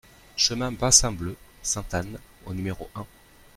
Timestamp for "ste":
1.61-1.93